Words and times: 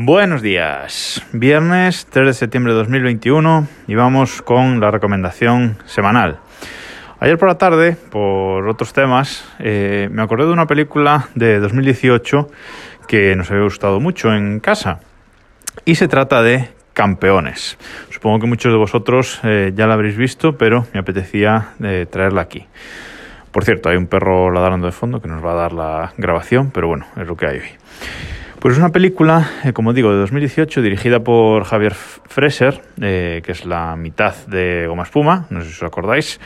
Buenos 0.00 0.42
días, 0.42 1.26
viernes 1.32 2.06
3 2.10 2.28
de 2.28 2.32
septiembre 2.32 2.72
de 2.72 2.78
2021 2.78 3.66
y 3.88 3.96
vamos 3.96 4.42
con 4.42 4.78
la 4.78 4.92
recomendación 4.92 5.76
semanal. 5.86 6.38
Ayer 7.18 7.36
por 7.36 7.48
la 7.48 7.58
tarde, 7.58 7.96
por 8.08 8.68
otros 8.68 8.92
temas, 8.92 9.44
eh, 9.58 10.08
me 10.12 10.22
acordé 10.22 10.46
de 10.46 10.52
una 10.52 10.68
película 10.68 11.30
de 11.34 11.58
2018 11.58 12.48
que 13.08 13.34
nos 13.34 13.50
había 13.50 13.64
gustado 13.64 13.98
mucho 13.98 14.32
en 14.32 14.60
casa 14.60 15.00
y 15.84 15.96
se 15.96 16.06
trata 16.06 16.44
de 16.44 16.68
Campeones. 16.92 17.76
Supongo 18.10 18.38
que 18.38 18.46
muchos 18.46 18.70
de 18.70 18.78
vosotros 18.78 19.40
eh, 19.42 19.72
ya 19.74 19.88
la 19.88 19.94
habréis 19.94 20.16
visto, 20.16 20.56
pero 20.56 20.86
me 20.94 21.00
apetecía 21.00 21.70
eh, 21.82 22.06
traerla 22.08 22.42
aquí. 22.42 22.68
Por 23.50 23.64
cierto, 23.64 23.88
hay 23.88 23.96
un 23.96 24.06
perro 24.06 24.52
ladrando 24.52 24.86
de 24.86 24.92
fondo 24.92 25.20
que 25.20 25.26
nos 25.26 25.44
va 25.44 25.50
a 25.50 25.56
dar 25.56 25.72
la 25.72 26.12
grabación, 26.16 26.70
pero 26.70 26.86
bueno, 26.86 27.06
es 27.16 27.26
lo 27.26 27.36
que 27.36 27.46
hay 27.46 27.58
hoy. 27.58 28.37
Pues 28.60 28.72
es 28.74 28.78
una 28.78 28.90
película, 28.90 29.48
eh, 29.62 29.72
como 29.72 29.92
digo, 29.92 30.10
de 30.10 30.16
2018, 30.16 30.82
dirigida 30.82 31.20
por 31.20 31.62
Javier 31.62 31.94
Freser, 31.94 32.82
eh, 33.00 33.40
que 33.44 33.52
es 33.52 33.64
la 33.64 33.94
mitad 33.94 34.34
de 34.48 34.88
Goma 34.88 35.04
Espuma, 35.04 35.46
no 35.50 35.60
sé 35.60 35.68
si 35.68 35.76
os 35.76 35.82
acordáis, 35.84 36.40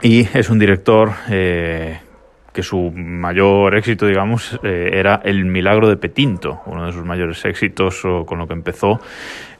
y 0.00 0.28
es 0.32 0.48
un 0.48 0.60
director 0.60 1.10
eh, 1.28 1.98
que 2.52 2.62
su 2.62 2.92
mayor 2.94 3.74
éxito, 3.76 4.06
digamos, 4.06 4.58
eh, 4.62 4.90
era 4.92 5.20
El 5.24 5.46
Milagro 5.46 5.88
de 5.88 5.96
Petinto, 5.96 6.60
uno 6.66 6.86
de 6.86 6.92
sus 6.92 7.04
mayores 7.04 7.42
éxitos 7.44 8.04
o 8.04 8.26
con 8.26 8.38
lo 8.38 8.46
que 8.46 8.52
empezó 8.52 9.00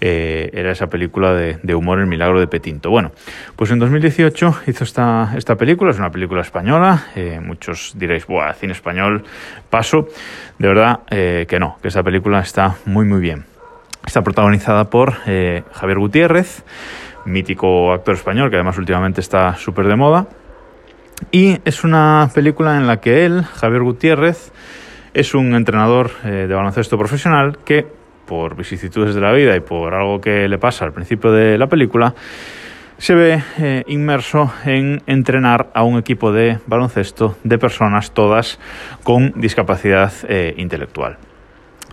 eh, 0.00 0.50
era 0.52 0.72
esa 0.72 0.88
película 0.88 1.32
de, 1.32 1.74
humor 1.74 2.00
El 2.00 2.06
Milagro 2.06 2.38
de 2.38 2.46
Petinto. 2.46 2.90
Bueno, 2.90 3.12
pues 3.56 3.70
en 3.70 3.78
2018 3.78 4.62
hizo 4.66 4.84
esta, 4.84 5.32
esta 5.36 5.56
película, 5.56 5.90
es 5.90 5.98
una 5.98 6.10
película 6.10 6.42
española, 6.42 7.06
eh, 7.16 7.40
muchos 7.42 7.94
diréis, 7.96 8.26
¡buah, 8.26 8.52
cine 8.52 8.72
español, 8.72 9.24
paso! 9.70 10.08
De 10.58 10.68
verdad 10.68 11.00
que 11.08 11.58
no, 11.58 11.78
que 11.82 11.88
esta 11.88 12.02
película 12.02 12.40
está 12.40 12.76
muy 12.84 13.04
muy 13.04 13.20
bien. 13.20 13.44
Está 14.06 14.22
protagonizada 14.22 14.90
por 14.90 15.12
Javier 15.12 15.98
Gutiérrez, 15.98 16.62
mítico 17.24 17.92
actor 17.92 18.14
español 18.14 18.50
que 18.50 18.56
además 18.56 18.78
últimamente 18.78 19.20
está 19.20 19.56
súper 19.56 19.86
de 19.86 19.96
moda. 19.96 20.26
Y 21.30 21.58
es 21.64 21.84
una 21.84 22.28
película 22.34 22.76
en 22.76 22.86
la 22.86 23.00
que 23.00 23.24
él, 23.24 23.42
Javier 23.42 23.82
Gutiérrez, 23.82 24.52
es 25.14 25.34
un 25.34 25.54
entrenador 25.54 26.10
eh, 26.24 26.46
de 26.48 26.54
baloncesto 26.54 26.98
profesional 26.98 27.58
que, 27.64 27.86
por 28.26 28.56
vicisitudes 28.56 29.14
de 29.14 29.20
la 29.20 29.32
vida 29.32 29.56
y 29.56 29.60
por 29.60 29.94
algo 29.94 30.20
que 30.20 30.48
le 30.48 30.58
pasa 30.58 30.84
al 30.84 30.92
principio 30.92 31.32
de 31.32 31.58
la 31.58 31.68
película, 31.68 32.14
se 32.98 33.14
ve 33.14 33.42
eh, 33.58 33.82
inmerso 33.88 34.52
en 34.64 35.02
entrenar 35.06 35.70
a 35.74 35.82
un 35.82 35.98
equipo 35.98 36.32
de 36.32 36.58
baloncesto 36.66 37.36
de 37.42 37.58
personas 37.58 38.12
todas 38.12 38.60
con 39.02 39.32
discapacidad 39.36 40.12
eh, 40.28 40.54
intelectual 40.56 41.18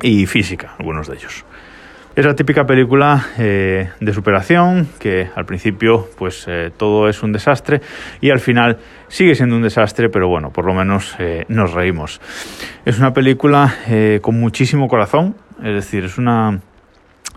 y 0.02 0.26
física, 0.28 0.76
algunos 0.78 1.08
de 1.08 1.16
ellos. 1.16 1.46
Es 2.20 2.26
la 2.26 2.36
típica 2.36 2.66
película 2.66 3.28
eh, 3.38 3.92
de 3.98 4.14
superación 4.14 4.90
que 5.00 5.30
al 5.34 5.46
principio 5.46 6.10
pues 6.18 6.44
eh, 6.50 6.70
todo 6.76 7.08
es 7.08 7.24
un 7.24 7.32
desastre 7.32 7.80
y 8.20 8.30
al 8.30 8.42
final 8.42 8.78
sigue 9.08 9.36
siendo 9.36 9.56
un 9.56 9.62
desastre, 9.62 10.10
pero 10.10 10.28
bueno, 10.28 10.52
por 10.52 10.66
lo 10.66 10.74
menos 10.74 11.16
eh, 11.18 11.46
nos 11.48 11.72
reímos. 11.72 12.20
Es 12.84 13.00
una 13.00 13.14
película 13.14 13.74
con 14.22 14.38
muchísimo 14.38 14.90
corazón, 14.90 15.38
es 15.64 15.74
decir, 15.74 16.04
es 16.04 16.18
una 16.18 16.60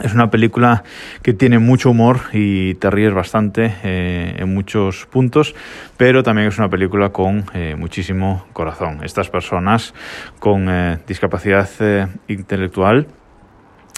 es 0.03 0.15
una 0.15 0.31
película 0.31 0.83
que 1.23 1.33
tiene 1.33 1.61
mucho 1.61 1.91
humor 1.91 2.19
y 2.33 2.75
te 2.75 2.91
ríes 2.91 3.15
bastante 3.15 3.73
en 3.85 4.53
muchos 4.53 5.07
puntos, 5.07 5.55
pero 5.97 6.25
también 6.25 6.49
es 6.49 6.59
una 6.59 6.69
película 6.69 7.11
con 7.11 7.45
muchísimo 7.77 8.47
corazón. 8.53 9.05
Estas 9.05 9.31
personas 9.31 9.95
con 10.41 10.67
discapacidad 11.07 11.69
intelectual 12.27 13.07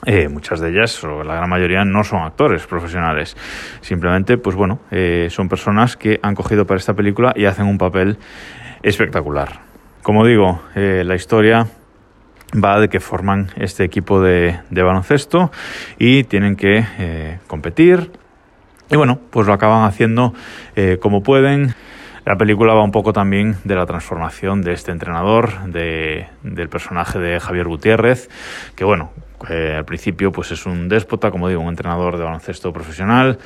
eh, 0.06 0.28
muchas 0.28 0.60
de 0.60 0.70
ellas, 0.70 1.02
o 1.04 1.22
la 1.24 1.36
gran 1.36 1.48
mayoría, 1.48 1.84
no 1.84 2.04
son 2.04 2.22
actores 2.22 2.66
profesionales. 2.66 3.36
Simplemente, 3.80 4.36
pues 4.36 4.56
bueno, 4.56 4.80
eh, 4.90 5.28
son 5.30 5.48
personas 5.48 5.96
que 5.96 6.20
han 6.22 6.34
cogido 6.34 6.66
para 6.66 6.78
esta 6.78 6.94
película 6.94 7.32
y 7.34 7.46
hacen 7.46 7.66
un 7.66 7.78
papel 7.78 8.18
espectacular. 8.82 9.60
Como 10.02 10.26
digo, 10.26 10.60
eh, 10.74 11.02
la 11.04 11.14
historia 11.14 11.66
va 12.62 12.78
de 12.78 12.88
que 12.88 13.00
forman 13.00 13.48
este 13.56 13.84
equipo 13.84 14.20
de, 14.20 14.60
de 14.70 14.82
baloncesto 14.82 15.50
y 15.98 16.24
tienen 16.24 16.56
que 16.56 17.38
competir. 17.46 18.12
Y 18.90 18.96
bueno, 18.96 19.18
pues 19.30 19.46
lo 19.46 19.54
acaban 19.54 19.84
haciendo 19.84 20.34
como 21.00 21.22
pueden. 21.22 21.74
La 22.24 22.36
película 22.36 22.72
va 22.72 22.82
un 22.82 22.90
poco 22.90 23.12
también 23.12 23.56
de 23.64 23.74
la 23.74 23.84
transformación 23.84 24.62
de 24.62 24.72
este 24.72 24.92
entrenador, 24.92 25.64
de, 25.66 26.26
del 26.42 26.70
personaje 26.70 27.18
de 27.18 27.38
Javier 27.38 27.66
Gutiérrez, 27.66 28.30
que 28.74 28.84
bueno, 28.84 29.10
eh, 29.48 29.74
al 29.76 29.84
principio 29.84 30.32
pues 30.32 30.50
es 30.52 30.66
un 30.66 30.88
déspota, 30.88 31.30
como 31.30 31.48
digo, 31.48 31.60
un 31.62 31.68
entrenador 31.68 32.16
de 32.16 32.24
baloncesto 32.24 32.72
profesional 32.72 33.38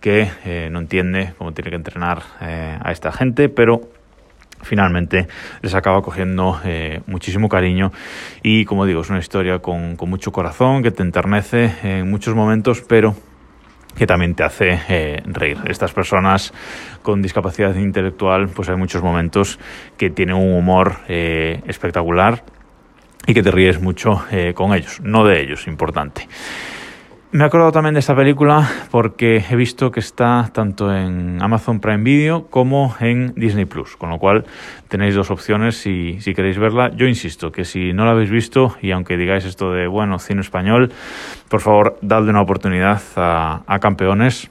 que 0.00 0.28
eh, 0.44 0.68
no 0.70 0.80
entiende 0.80 1.34
cómo 1.38 1.52
tiene 1.52 1.70
que 1.70 1.76
entrenar 1.76 2.22
eh, 2.40 2.78
a 2.80 2.92
esta 2.92 3.12
gente, 3.12 3.48
pero 3.48 3.80
finalmente 4.62 5.26
les 5.62 5.74
acaba 5.74 6.00
cogiendo 6.00 6.60
eh, 6.64 7.00
muchísimo 7.06 7.48
cariño 7.48 7.92
y 8.42 8.64
como 8.64 8.86
digo, 8.86 9.00
es 9.00 9.10
una 9.10 9.18
historia 9.18 9.58
con, 9.58 9.96
mucho 10.06 10.32
corazón 10.32 10.82
que 10.82 10.90
te 10.90 11.02
enternece 11.02 11.72
en 11.82 12.10
muchos 12.10 12.34
momentos, 12.34 12.82
pero 12.88 13.14
que 13.96 14.06
también 14.06 14.34
te 14.34 14.44
hace 14.44 15.22
reír. 15.24 15.56
Estas 15.68 15.92
personas 15.92 16.52
con 17.02 17.22
discapacidad 17.22 17.74
intelectual, 17.74 18.48
pues 18.54 18.68
hay 18.68 18.76
muchos 18.76 19.02
momentos 19.02 19.58
que 19.96 20.10
tienen 20.10 20.36
un 20.36 20.52
humor 20.52 20.96
espectacular 21.08 22.44
y 23.26 23.34
que 23.34 23.42
te 23.42 23.50
ríes 23.50 23.80
mucho 23.80 24.24
eh, 24.30 24.54
con 24.54 24.74
ellos, 24.74 25.00
no 25.02 25.24
de 25.24 25.40
ellos, 25.40 25.66
importante. 25.66 26.28
Me 27.32 27.42
he 27.42 27.46
acordado 27.48 27.72
también 27.72 27.92
de 27.92 28.00
esta 28.00 28.14
película 28.14 28.66
porque 28.90 29.44
he 29.50 29.56
visto 29.56 29.90
que 29.90 30.00
está 30.00 30.48
tanto 30.54 30.94
en 30.94 31.42
Amazon 31.42 31.80
Prime 31.80 32.02
Video 32.02 32.46
como 32.46 32.94
en 33.00 33.34
Disney 33.34 33.64
Plus, 33.66 33.96
con 33.96 34.10
lo 34.10 34.18
cual 34.18 34.46
tenéis 34.88 35.16
dos 35.16 35.30
opciones 35.30 35.76
si, 35.76 36.18
si 36.20 36.34
queréis 36.34 36.56
verla. 36.56 36.92
Yo 36.96 37.06
insisto 37.06 37.50
que 37.50 37.64
si 37.64 37.92
no 37.92 38.04
la 38.04 38.12
habéis 38.12 38.30
visto 38.30 38.76
y 38.80 38.92
aunque 38.92 39.16
digáis 39.16 39.44
esto 39.44 39.72
de 39.72 39.88
bueno, 39.88 40.18
cine 40.18 40.40
español, 40.40 40.92
por 41.50 41.60
favor, 41.60 41.98
dadle 42.00 42.30
una 42.30 42.40
oportunidad 42.40 43.02
a, 43.16 43.64
a 43.66 43.78
Campeones 43.80 44.48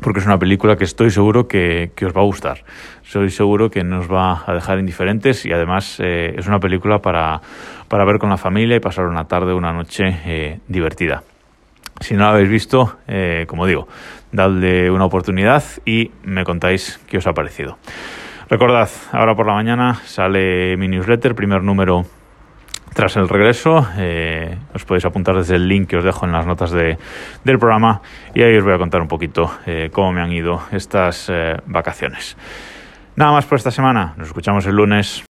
porque 0.00 0.20
es 0.20 0.26
una 0.26 0.38
película 0.38 0.76
que 0.76 0.84
estoy 0.84 1.10
seguro 1.10 1.46
que, 1.46 1.92
os 2.04 2.12
va 2.16 2.20
a 2.20 2.24
gustar. 2.24 2.64
Soy 3.02 3.30
seguro 3.30 3.70
que 3.70 3.84
nos 3.84 4.10
va 4.10 4.42
a 4.46 4.54
dejar 4.54 4.78
indiferentes 4.78 5.44
y 5.46 5.52
además 5.52 6.00
eh, 6.00 6.34
es 6.36 6.46
una 6.46 6.58
película 6.58 6.98
para, 6.98 7.40
para 7.88 8.04
ver 8.04 8.18
con 8.18 8.30
la 8.30 8.36
familia 8.36 8.76
y 8.76 8.80
pasar 8.80 9.06
una 9.06 9.24
tarde 9.24 9.52
o 9.52 9.56
una 9.56 9.72
noche 9.72 10.04
eh, 10.24 10.60
divertida. 10.68 11.22
Si 12.00 12.14
no 12.14 12.20
lo 12.20 12.30
habéis 12.30 12.48
visto, 12.48 12.96
eh, 13.08 13.44
como 13.46 13.66
digo, 13.66 13.86
dadle 14.32 14.90
una 14.90 15.04
oportunidad 15.04 15.62
y 15.84 16.10
me 16.24 16.44
contáis 16.44 16.98
qué 17.08 17.18
os 17.18 17.26
ha 17.26 17.32
parecido. 17.32 17.76
Recordad, 18.48 18.88
ahora 19.12 19.34
por 19.34 19.46
la 19.46 19.52
mañana 19.52 19.94
sale 20.06 20.76
mi 20.76 20.88
newsletter, 20.88 21.34
primer 21.34 21.62
número 21.62 22.06
tras 22.94 23.16
el 23.16 23.28
regreso. 23.28 23.86
Eh, 23.98 24.58
os 24.74 24.84
podéis 24.84 25.04
apuntar 25.04 25.36
desde 25.36 25.56
el 25.56 25.68
link 25.68 25.88
que 25.88 25.96
os 25.96 26.04
dejo 26.04 26.26
en 26.26 26.32
las 26.32 26.46
notas 26.46 26.70
de, 26.70 26.98
del 27.44 27.58
programa 27.58 28.02
y 28.34 28.42
ahí 28.42 28.56
os 28.56 28.64
voy 28.64 28.74
a 28.74 28.78
contar 28.78 29.00
un 29.00 29.08
poquito 29.08 29.50
eh, 29.66 29.90
cómo 29.92 30.12
me 30.12 30.22
han 30.22 30.32
ido 30.32 30.62
estas 30.72 31.28
eh, 31.30 31.56
vacaciones. 31.66 32.36
Nada 33.16 33.32
más 33.32 33.46
por 33.46 33.58
esta 33.58 33.70
semana. 33.70 34.14
Nos 34.16 34.28
escuchamos 34.28 34.66
el 34.66 34.76
lunes. 34.76 35.29